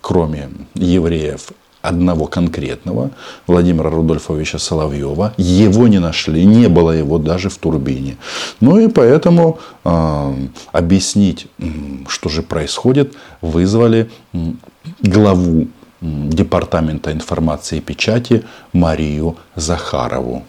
кроме 0.00 0.48
евреев, 0.74 1.52
одного 1.84 2.26
конкретного, 2.26 3.10
Владимира 3.46 3.90
Рудольфовича 3.90 4.58
Соловьева. 4.58 5.34
Его 5.36 5.88
не 5.88 6.00
нашли, 6.00 6.44
не 6.44 6.68
было 6.68 6.90
его 6.90 7.18
даже 7.18 7.48
в 7.48 7.58
турбине. 7.58 8.16
Ну 8.60 8.78
и 8.78 8.88
поэтому 8.88 9.58
э, 9.84 10.34
объяснить, 10.72 11.46
что 12.08 12.28
же 12.28 12.42
происходит, 12.42 13.14
вызвали 13.42 14.10
главу 15.02 15.66
Департамента 16.00 17.12
информации 17.12 17.78
и 17.78 17.80
печати 17.80 18.42
Марию 18.72 19.36
Захарову. 19.56 20.42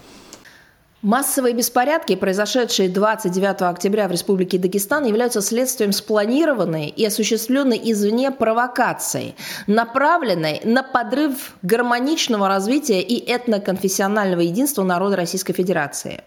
Массовые 1.06 1.54
беспорядки, 1.54 2.16
произошедшие 2.16 2.88
29 2.88 3.62
октября 3.62 4.08
в 4.08 4.10
Республике 4.10 4.58
Дагестан, 4.58 5.04
являются 5.04 5.40
следствием 5.40 5.92
спланированной 5.92 6.88
и 6.88 7.04
осуществленной 7.06 7.80
извне 7.92 8.32
провокации, 8.32 9.36
направленной 9.68 10.60
на 10.64 10.82
подрыв 10.82 11.54
гармоничного 11.62 12.48
развития 12.48 13.02
и 13.02 13.22
этноконфессионального 13.24 14.40
единства 14.40 14.82
народа 14.82 15.14
Российской 15.14 15.52
Федерации. 15.52 16.24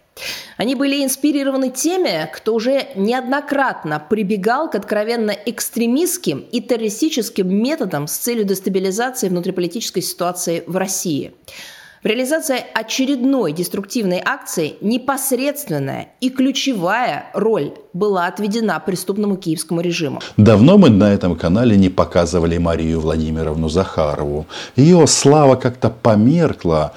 Они 0.56 0.76
были 0.76 1.04
инспирированы 1.04 1.72
теми, 1.72 2.30
кто 2.32 2.56
уже 2.56 2.88
неоднократно 2.96 4.02
прибегал 4.10 4.70
к 4.70 4.76
откровенно 4.76 5.32
экстремистским 5.32 6.46
и 6.54 6.62
террористическим 6.62 7.54
методам 7.54 8.08
с 8.08 8.14
целью 8.14 8.46
дестабилизации 8.46 9.28
внутриполитической 9.28 10.02
ситуации 10.02 10.64
в 10.66 10.78
России– 10.78 11.34
в 12.02 12.06
реализации 12.06 12.58
очередной 12.74 13.52
деструктивной 13.52 14.22
акции 14.24 14.76
непосредственная 14.80 16.10
и 16.22 16.30
ключевая 16.30 17.26
роль 17.34 17.74
была 17.92 18.28
отведена 18.28 18.80
преступному 18.80 19.36
киевскому 19.36 19.82
режиму. 19.82 20.22
Давно 20.38 20.78
мы 20.78 20.90
на 20.90 21.14
этом 21.14 21.36
канале 21.36 21.76
не 21.76 21.90
показывали 21.90 22.58
Марию 22.58 23.02
Владимировну 23.02 23.68
Захарову. 23.68 24.46
Ее 24.78 25.06
слава 25.08 25.56
как-то 25.56 25.90
померкла, 25.90 26.94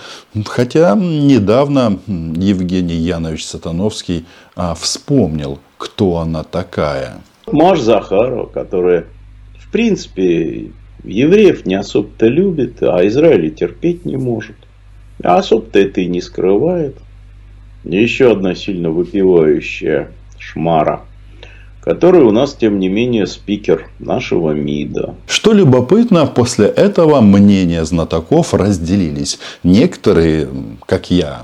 хотя 0.47 0.94
недавно 0.94 1.99
Евгений 2.06 2.94
Янович 2.94 3.44
Сатановский 3.44 4.25
а, 4.54 4.75
вспомнил, 4.75 5.59
кто 5.78 6.18
она 6.18 6.44
такая. 6.44 7.14
Маш 7.50 7.80
Захарова, 7.80 8.47
которая, 8.47 9.06
в 9.59 9.73
принципе, 9.73 10.71
евреев 11.02 11.66
не 11.66 11.75
особо-то 11.75 12.28
любит, 12.28 12.82
а 12.82 13.04
Израиль 13.04 13.52
терпеть 13.52 14.04
не 14.04 14.16
может. 14.16 14.54
А 15.23 15.37
особо-то 15.37 15.79
это 15.79 16.00
и 16.00 16.07
не 16.07 16.21
скрывает. 16.21 16.97
Еще 17.85 18.33
одна 18.33 18.55
сильно 18.55 18.91
выпивающая 18.91 20.11
шмара 20.38 21.02
который 21.83 22.23
у 22.23 22.31
нас, 22.31 22.55
тем 22.55 22.79
не 22.79 22.88
менее, 22.88 23.26
спикер 23.26 23.88
нашего 23.99 24.52
МИДа. 24.52 25.17
Что 25.26 25.52
любопытно, 25.52 26.26
после 26.26 26.67
этого 26.67 27.21
мнения 27.21 27.85
знатоков 27.85 28.55
разделились. 28.55 29.38
Некоторые, 29.64 30.49
как 30.87 31.11
я, 31.11 31.43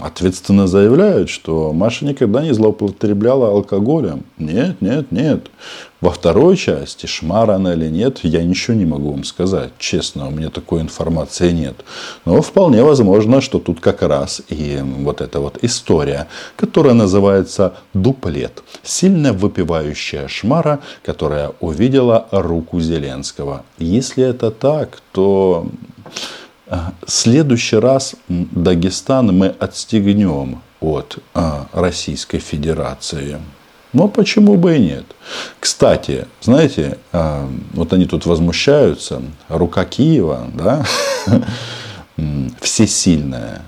ответственно 0.00 0.66
заявляют, 0.66 1.28
что 1.28 1.72
Маша 1.72 2.04
никогда 2.04 2.42
не 2.42 2.52
злоупотребляла 2.52 3.48
алкоголем. 3.48 4.24
Нет, 4.38 4.76
нет, 4.80 5.10
нет. 5.10 5.46
Во 6.04 6.10
второй 6.10 6.58
части, 6.58 7.06
шмара 7.06 7.54
она 7.54 7.72
или 7.72 7.88
нет, 7.88 8.20
я 8.24 8.44
ничего 8.44 8.76
не 8.76 8.84
могу 8.84 9.12
вам 9.12 9.24
сказать. 9.24 9.70
Честно, 9.78 10.28
у 10.28 10.30
меня 10.30 10.50
такой 10.50 10.82
информации 10.82 11.50
нет. 11.50 11.82
Но 12.26 12.42
вполне 12.42 12.82
возможно, 12.82 13.40
что 13.40 13.58
тут 13.58 13.80
как 13.80 14.02
раз 14.02 14.42
и 14.50 14.80
вот 14.82 15.22
эта 15.22 15.40
вот 15.40 15.58
история, 15.62 16.26
которая 16.56 16.92
называется 16.92 17.72
дуплет. 17.94 18.62
Сильно 18.82 19.32
выпивающая 19.32 20.28
шмара, 20.28 20.80
которая 21.02 21.52
увидела 21.60 22.28
руку 22.32 22.80
Зеленского. 22.80 23.64
Если 23.78 24.24
это 24.24 24.50
так, 24.50 24.98
то 25.12 25.66
в 26.66 26.92
следующий 27.06 27.76
раз 27.76 28.14
Дагестан 28.28 29.34
мы 29.34 29.46
отстегнем 29.58 30.60
от 30.80 31.16
а, 31.32 31.66
Российской 31.72 32.40
Федерации. 32.40 33.38
Но 33.94 34.08
почему 34.08 34.56
бы 34.56 34.76
и 34.76 34.80
нет? 34.80 35.04
Кстати, 35.60 36.26
знаете, 36.42 36.98
а, 37.12 37.48
вот 37.72 37.92
они 37.92 38.06
тут 38.06 38.26
возмущаются, 38.26 39.22
рука 39.48 39.84
Киева, 39.84 40.48
да, 40.52 40.84
всесильная. 42.60 43.62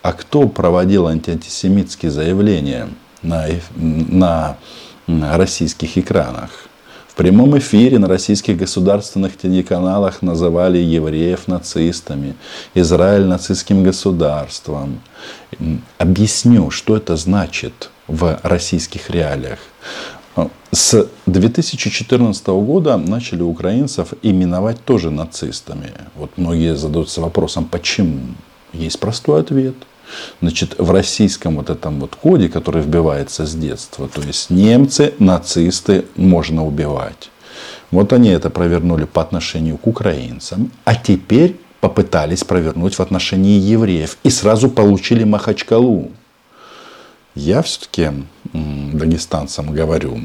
А 0.00 0.12
кто 0.12 0.48
проводил 0.48 1.08
антисемитские 1.08 2.12
заявления 2.12 2.88
на, 3.22 4.56
на 5.06 5.36
российских 5.36 5.98
экранах? 5.98 6.50
В 7.08 7.16
прямом 7.16 7.58
эфире 7.58 7.98
на 7.98 8.06
российских 8.06 8.56
государственных 8.56 9.36
телеканалах 9.36 10.22
называли 10.22 10.78
евреев 10.78 11.48
нацистами, 11.48 12.34
Израиль 12.74 13.24
нацистским 13.24 13.82
государством. 13.82 15.00
Объясню, 15.98 16.70
что 16.70 16.96
это 16.96 17.16
значит 17.16 17.90
в 18.08 18.40
российских 18.42 19.10
реалиях. 19.10 19.58
С 20.72 21.08
2014 21.26 22.46
года 22.48 22.96
начали 22.96 23.42
украинцев 23.42 24.14
именовать 24.22 24.84
тоже 24.84 25.10
нацистами. 25.10 25.92
Вот 26.16 26.32
многие 26.36 26.76
задаются 26.76 27.20
вопросом, 27.20 27.66
почему? 27.66 28.20
Есть 28.72 28.98
простой 28.98 29.40
ответ– 29.40 29.74
Значит, 30.40 30.78
в 30.78 30.90
российском 30.90 31.56
вот 31.56 31.70
этом 31.70 32.00
вот 32.00 32.14
коде, 32.16 32.48
который 32.48 32.82
вбивается 32.82 33.46
с 33.46 33.54
детства, 33.54 34.08
то 34.08 34.22
есть 34.22 34.50
немцы, 34.50 35.14
нацисты 35.18 36.04
можно 36.16 36.66
убивать. 36.66 37.30
Вот 37.90 38.12
они 38.12 38.30
это 38.30 38.50
провернули 38.50 39.04
по 39.04 39.22
отношению 39.22 39.78
к 39.78 39.86
украинцам, 39.86 40.70
а 40.84 40.94
теперь 40.94 41.56
попытались 41.80 42.44
провернуть 42.44 42.94
в 42.94 43.00
отношении 43.00 43.58
евреев 43.58 44.16
и 44.22 44.30
сразу 44.30 44.68
получили 44.68 45.24
Махачкалу. 45.24 46.10
Я 47.34 47.62
все-таки 47.62 48.10
дагестанцам 48.52 49.72
говорю 49.72 50.20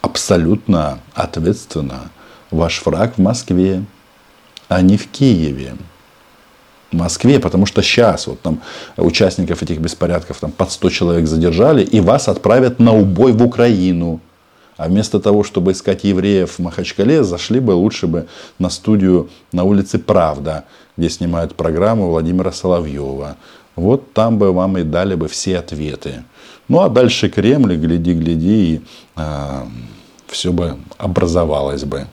абсолютно 0.00 0.98
ответственно, 1.14 2.10
ваш 2.50 2.84
враг 2.84 3.14
в 3.16 3.20
Москве, 3.20 3.84
а 4.68 4.82
не 4.82 4.96
в 4.96 5.08
Киеве. 5.08 5.74
Москве, 6.90 7.40
потому 7.40 7.64
что 7.64 7.82
сейчас 7.82 8.26
вот 8.26 8.40
там 8.42 8.60
участников 8.98 9.62
этих 9.62 9.78
беспорядков 9.78 10.38
там 10.38 10.52
под 10.52 10.70
100 10.70 10.90
человек 10.90 11.26
задержали, 11.26 11.82
и 11.82 12.00
вас 12.00 12.28
отправят 12.28 12.78
на 12.78 12.92
убой 12.92 13.32
в 13.32 13.42
Украину. 13.42 14.20
А 14.76 14.88
вместо 14.88 15.20
того, 15.20 15.44
чтобы 15.44 15.72
искать 15.72 16.04
евреев 16.04 16.50
в 16.50 16.58
Махачкале, 16.58 17.24
зашли 17.24 17.60
бы 17.60 17.72
лучше 17.72 18.06
бы 18.06 18.26
на 18.58 18.68
студию 18.68 19.30
на 19.52 19.64
улице 19.64 19.98
Правда, 19.98 20.64
где 20.96 21.08
снимают 21.08 21.54
программу 21.54 22.10
Владимира 22.10 22.52
Соловьева. 22.52 23.36
Вот 23.76 24.12
там 24.12 24.38
бы 24.38 24.52
вам 24.52 24.78
и 24.78 24.82
дали 24.82 25.14
бы 25.14 25.28
все 25.28 25.58
ответы. 25.58 26.24
Ну 26.68 26.80
а 26.80 26.88
дальше 26.88 27.28
Кремль, 27.28 27.76
гляди, 27.76 28.14
гляди, 28.14 28.74
и 28.74 28.80
а, 29.16 29.66
все 30.26 30.52
бы 30.52 30.76
образовалось 30.98 31.84
бы. 31.84 32.06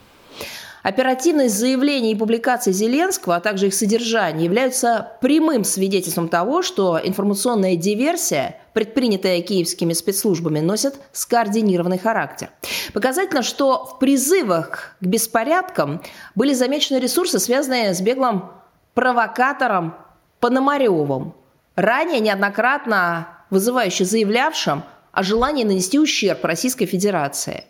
Оперативность 0.82 1.56
заявлений 1.56 2.14
и 2.14 2.16
публикаций 2.16 2.72
Зеленского, 2.72 3.36
а 3.36 3.40
также 3.42 3.68
их 3.68 3.74
содержание 3.74 4.46
являются 4.46 5.12
прямым 5.22 5.66
свидетельством 5.66 6.30
того, 6.30 6.62
что 6.62 7.00
информационная 7.04 7.76
диверсия, 7.76 8.62
предпринятая 8.74 9.42
киевскими 9.42 9.92
спецслужбами, 9.92 10.62
носит 10.62 10.96
скоординированный 11.12 12.00
характер. 12.00 12.50
Показательно, 12.94 13.44
что 13.44 13.86
в 13.86 14.00
призывах 14.00 14.96
к 15.02 15.06
беспорядкам 15.06 16.02
были 16.34 16.54
замечены 16.54 16.98
ресурсы, 17.00 17.40
связанные 17.40 17.94
с 17.94 18.00
беглым 18.00 18.46
провокатором 18.94 19.96
Пономаревым, 20.40 21.34
ранее 21.80 22.20
неоднократно 22.20 23.28
вызывающе 23.50 24.06
заявлявшим 24.06 24.84
о 25.12 25.24
желании 25.24 25.64
нанести 25.64 26.00
ущерб 26.00 26.44
Российской 26.44 26.86
Федерации. 26.86 27.64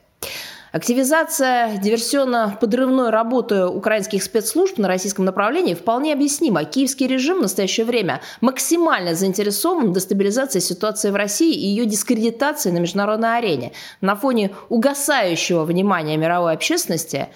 Активизация 0.72 1.78
диверсионно-подрывной 1.78 3.10
работы 3.10 3.66
украинских 3.66 4.22
спецслужб 4.22 4.78
на 4.78 4.88
российском 4.88 5.26
направлении 5.26 5.74
вполне 5.74 6.14
объяснима. 6.14 6.64
Киевский 6.64 7.08
режим 7.08 7.40
в 7.40 7.42
настоящее 7.42 7.88
время 7.88 8.22
максимально 8.40 9.16
заинтересован 9.16 9.90
в 9.90 9.94
дестабилизации 9.94 10.60
ситуации 10.60 11.10
в 11.10 11.16
России 11.16 11.56
и 11.56 11.66
ее 11.66 11.86
дискредитации 11.86 12.70
на 12.70 12.78
международной 12.78 13.38
арене. 13.40 13.72
На 14.02 14.16
фоне 14.16 14.52
угасающего 14.70 15.64
внимания 15.66 16.18
мировой 16.18 16.54
общественности 16.54 17.30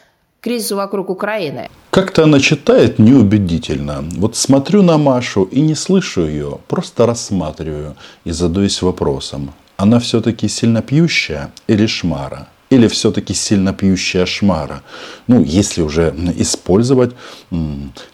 кризису 0.43 0.75
вокруг 0.75 1.09
Украины. 1.09 1.69
Как-то 1.89 2.23
она 2.23 2.39
читает 2.39 2.99
неубедительно. 2.99 4.03
Вот 4.17 4.35
смотрю 4.35 4.83
на 4.83 4.97
Машу 4.97 5.43
и 5.43 5.61
не 5.61 5.75
слышу 5.75 6.27
ее, 6.27 6.57
просто 6.67 7.05
рассматриваю 7.05 7.95
и 8.25 8.31
задаюсь 8.31 8.81
вопросом. 8.81 9.53
Она 9.77 9.99
все-таки 9.99 10.47
сильно 10.47 10.81
пьющая 10.81 11.51
или 11.67 11.87
шмара? 11.87 12.47
или 12.73 12.87
все-таки 12.87 13.33
сильно 13.35 13.71
пьющая 13.71 14.25
шмара. 14.25 14.81
Ну, 15.27 15.43
если 15.43 15.83
уже 15.83 16.13
использовать 16.37 17.11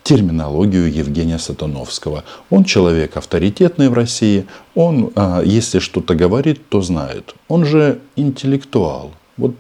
терминологию 0.04 0.94
Евгения 1.00 1.39
Сатановского. 1.39 2.24
Он 2.50 2.63
человек 2.65 3.15
авторитетный 3.15 3.88
в 3.88 3.94
России, 3.94 4.46
он, 4.76 5.12
а, 5.15 5.42
если 5.46 5.80
что-то 5.80 6.13
говорит, 6.13 6.68
то 6.70 6.82
знает. 6.82 7.36
Он 7.48 7.65
же 7.65 8.00
интеллектуал. 8.18 9.12
Вот 9.38 9.56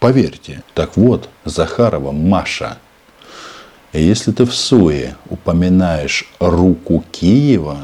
поверьте. 0.00 0.62
Так 0.74 0.96
вот, 0.96 1.28
Захарова 1.44 2.10
Маша. 2.10 2.78
Если 3.92 4.32
ты 4.32 4.44
в 4.44 4.54
суе 4.54 5.16
упоминаешь 5.28 6.28
руку 6.40 7.04
Киева, 7.12 7.78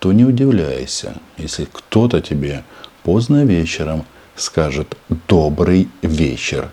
то 0.00 0.12
не 0.12 0.24
удивляйся, 0.24 1.14
если 1.36 1.66
кто-то 1.70 2.20
тебе 2.20 2.64
поздно 3.04 3.44
вечером– 3.44 4.04
скажет 4.36 4.96
«добрый 5.28 5.88
вечер», 6.02 6.68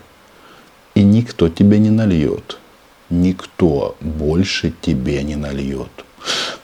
и 0.94 1.02
никто 1.02 1.48
тебе 1.48 1.78
не 1.78 1.90
нальет. 1.90 2.58
Никто 3.10 3.96
больше 4.00 4.72
тебе 4.80 5.22
не 5.22 5.36
нальет. 5.36 5.90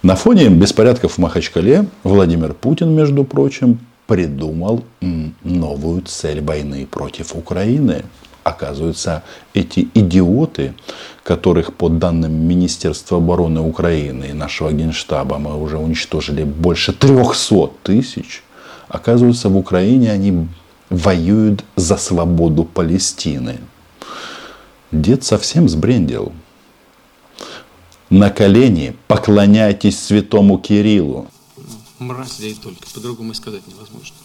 На 0.03 0.15
фоне 0.15 0.49
беспорядков 0.49 1.15
в 1.15 1.19
Махачкале 1.19 1.87
Владимир 2.03 2.55
Путин, 2.55 2.95
между 2.95 3.25
прочим, 3.25 3.79
придумал 4.11 4.83
новую 5.45 6.03
цель 6.03 6.41
войны 6.41 6.85
против 6.85 7.37
Украины. 7.37 8.03
Оказывается, 8.43 9.23
эти 9.55 9.89
идиоты, 9.95 10.75
которых 11.23 11.75
по 11.75 11.89
данным 11.89 12.33
Министерства 12.33 13.19
обороны 13.19 13.61
Украины 13.61 14.31
и 14.31 14.33
нашего 14.33 14.73
генштаба 14.73 15.39
мы 15.39 15.63
уже 15.63 15.79
уничтожили 15.79 16.43
больше 16.43 16.93
300 16.93 17.71
тысяч, 17.85 18.43
оказывается, 18.89 19.49
в 19.49 19.57
Украине 19.57 20.11
они 20.11 20.49
воюют 20.89 21.65
за 21.77 21.97
свободу 21.97 22.65
Палестины. 22.65 23.59
Дед 24.91 25.23
совсем 25.23 25.69
сбрендил. 25.69 26.33
На 28.09 28.31
колени 28.31 28.97
поклоняйтесь 29.07 30.03
святому 30.03 30.59
Кириллу. 30.59 31.29
Мразь, 32.01 32.41
и 32.41 32.55
только. 32.55 32.85
По-другому 32.93 33.33
сказать 33.35 33.67
невозможно. 33.69 34.17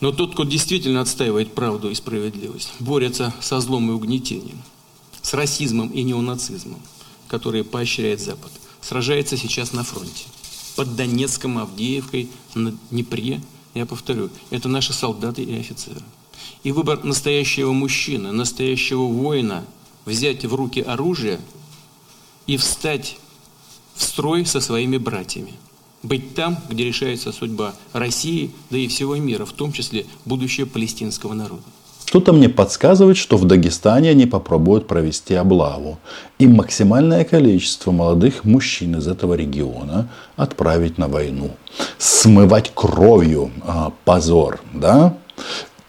Но 0.00 0.12
тот, 0.12 0.32
кто 0.34 0.44
действительно 0.44 1.00
отстаивает 1.00 1.54
правду 1.54 1.90
и 1.90 1.94
справедливость, 1.94 2.72
борется 2.78 3.34
со 3.40 3.60
злом 3.60 3.90
и 3.90 3.94
угнетением, 3.94 4.62
с 5.22 5.32
расизмом 5.32 5.88
и 5.88 6.02
неонацизмом, 6.02 6.82
которые 7.28 7.64
поощряет 7.64 8.20
Запад, 8.20 8.52
сражается 8.82 9.38
сейчас 9.38 9.72
на 9.72 9.84
фронте. 9.84 10.24
Под 10.76 10.96
Донецком, 10.96 11.56
Авдеевкой, 11.56 12.28
на 12.54 12.72
Днепре– 12.90 13.40
я 13.74 13.86
повторю, 13.86 14.30
это 14.50 14.68
наши 14.68 14.92
солдаты 14.92 15.42
и 15.42 15.58
офицеры. 15.58 16.02
И 16.64 16.72
выбор 16.72 17.04
настоящего 17.04 17.72
мужчины, 17.72 18.32
настоящего 18.32 19.04
воина 19.04 19.64
взять 20.04 20.44
в 20.44 20.54
руки 20.54 20.80
оружие 20.80 21.40
и 22.46 22.56
встать 22.56 23.16
в 23.94 24.02
строй 24.02 24.44
со 24.44 24.60
своими 24.60 24.96
братьями. 24.96 25.54
Быть 26.02 26.34
там, 26.34 26.58
где 26.68 26.84
решается 26.84 27.32
судьба 27.32 27.74
России, 27.92 28.50
да 28.70 28.78
и 28.78 28.88
всего 28.88 29.16
мира, 29.16 29.44
в 29.44 29.52
том 29.52 29.72
числе 29.72 30.06
будущее 30.24 30.66
палестинского 30.66 31.34
народа. 31.34 31.62
Что-то 32.10 32.32
мне 32.32 32.48
подсказывает, 32.48 33.16
что 33.16 33.36
в 33.36 33.44
Дагестане 33.44 34.10
они 34.10 34.26
попробуют 34.26 34.88
провести 34.88 35.34
облаву. 35.34 36.00
И 36.40 36.48
максимальное 36.48 37.24
количество 37.24 37.92
молодых 37.92 38.44
мужчин 38.44 38.96
из 38.96 39.06
этого 39.06 39.34
региона 39.34 40.08
отправить 40.34 40.98
на 40.98 41.06
войну. 41.06 41.52
Смывать 41.98 42.72
кровью 42.74 43.52
а, 43.62 43.92
позор. 44.04 44.60
Да? 44.74 45.16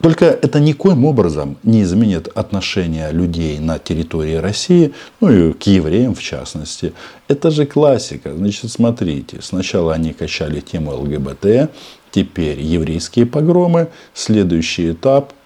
Только 0.02 0.26
это 0.26 0.60
никоим 0.60 1.06
образом 1.06 1.58
не 1.64 1.84
изменит 1.84 2.28
отношения 2.36 3.12
людей 3.12 3.60
на 3.60 3.78
территории 3.78 4.36
России, 4.36 4.94
ну 5.20 5.32
и 5.32 5.54
к 5.54 5.64
евреям 5.64 6.16
в 6.16 6.22
частности. 6.22 6.94
Это 7.28 7.52
же 7.52 7.66
классика. 7.66 8.36
Значит, 8.36 8.72
смотрите, 8.72 9.40
сначала 9.42 9.94
они 9.94 10.14
качали 10.14 10.60
тему 10.60 10.92
ЛГБТ, 10.94 11.70
теперь 12.12 12.60
еврейские 12.60 13.26
погромы, 13.26 13.90
следующий 14.14 14.92
этап– 14.92 15.34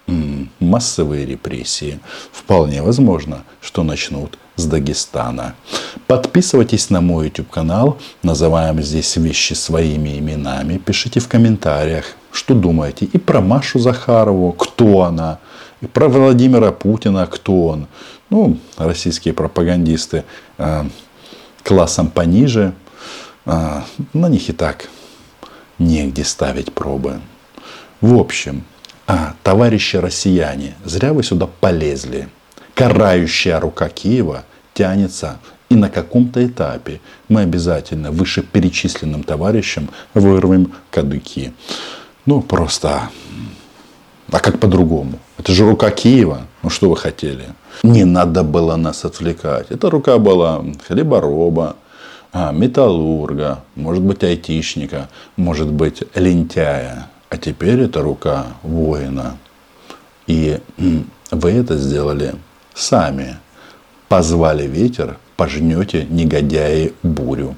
массовые 0.60 1.26
репрессии. 1.26 2.00
Вполне 2.32 2.82
возможно, 2.82 3.44
что 3.60 3.82
начнут 3.82 4.38
с 4.56 4.64
Дагестана. 4.64 5.54
Подписывайтесь 6.06 6.90
на 6.90 7.00
мой 7.00 7.26
YouTube 7.26 7.50
канал, 7.50 7.98
называем 8.22 8.82
здесь 8.82 9.16
вещи 9.16 9.54
своими 9.54 10.18
именами, 10.18 10.78
пишите 10.78 11.20
в 11.20 11.28
комментариях, 11.28 12.15
что 12.36 12.54
думаете 12.54 13.06
и 13.06 13.18
про 13.18 13.40
Машу 13.40 13.78
Захарову, 13.78 14.52
кто 14.52 15.02
она, 15.02 15.38
и 15.80 15.86
про 15.86 16.08
Владимира 16.08 16.70
Путина, 16.70 17.26
кто 17.26 17.66
он. 17.66 17.86
Ну, 18.28 18.58
российские 18.76 19.32
пропагандисты 19.32 20.24
э, 20.58 20.84
классом 21.62 22.10
пониже, 22.10 22.74
э, 23.46 23.80
на 24.12 24.28
них 24.28 24.48
и 24.50 24.52
так 24.52 24.88
негде 25.78 26.24
ставить 26.24 26.72
пробы. 26.72 27.20
В 28.00 28.18
общем, 28.18 28.64
а, 29.06 29.34
товарищи 29.42 29.96
россияне, 29.96 30.74
зря 30.84 31.12
вы 31.12 31.22
сюда 31.22 31.48
полезли. 31.60 32.28
Карающая 32.74 33.58
рука 33.58 33.88
Киева 33.88 34.44
тянется 34.74 35.38
и 35.68 35.74
на 35.74 35.88
каком-то 35.88 36.46
этапе 36.46 37.00
мы 37.28 37.42
обязательно 37.42 38.10
вышеперечисленным 38.10 39.22
товарищам 39.22 39.90
вырвем 40.14 40.72
кадыки. 40.90 41.52
Ну, 42.26 42.42
просто... 42.42 43.08
А 44.32 44.40
как 44.40 44.58
по-другому? 44.58 45.20
Это 45.38 45.52
же 45.52 45.64
рука 45.64 45.90
Киева. 45.90 46.42
Ну, 46.62 46.70
что 46.70 46.90
вы 46.90 46.96
хотели? 46.96 47.44
Не 47.84 48.04
надо 48.04 48.42
было 48.42 48.74
нас 48.74 49.04
отвлекать. 49.04 49.70
Эта 49.70 49.88
рука 49.88 50.18
была 50.18 50.64
хлебороба, 50.86 51.76
а, 52.32 52.50
металлурга, 52.50 53.60
может 53.76 54.02
быть, 54.02 54.24
айтишника, 54.24 55.08
может 55.36 55.70
быть, 55.70 56.02
лентяя. 56.16 57.08
А 57.30 57.38
теперь 57.38 57.80
это 57.80 58.02
рука 58.02 58.46
воина. 58.62 59.38
И 60.26 60.58
вы 61.30 61.50
это 61.52 61.78
сделали 61.78 62.34
сами. 62.74 63.36
Позвали 64.08 64.66
ветер, 64.66 65.18
пожнете, 65.36 66.04
негодяи, 66.10 66.92
бурю. 67.02 67.54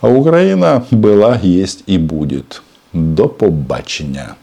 А 0.00 0.08
Украина 0.08 0.84
была, 0.90 1.36
есть 1.36 1.84
и 1.86 1.96
будет. 1.98 2.62
До 2.92 3.28
побачення. 3.28 4.34